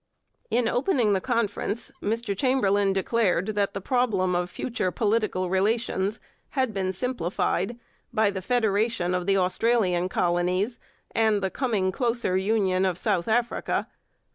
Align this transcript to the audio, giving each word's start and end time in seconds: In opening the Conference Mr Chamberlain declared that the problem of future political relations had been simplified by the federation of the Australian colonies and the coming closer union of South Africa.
In 0.49 0.67
opening 0.67 1.13
the 1.13 1.21
Conference 1.21 1.91
Mr 2.01 2.35
Chamberlain 2.35 2.91
declared 2.91 3.49
that 3.49 3.75
the 3.75 3.79
problem 3.79 4.33
of 4.33 4.49
future 4.49 4.89
political 4.89 5.47
relations 5.47 6.19
had 6.57 6.73
been 6.73 6.91
simplified 6.91 7.79
by 8.11 8.31
the 8.31 8.41
federation 8.41 9.13
of 9.13 9.27
the 9.27 9.37
Australian 9.37 10.09
colonies 10.09 10.79
and 11.11 11.39
the 11.43 11.51
coming 11.51 11.91
closer 11.91 12.35
union 12.35 12.83
of 12.83 12.97
South 12.97 13.27
Africa. 13.27 13.87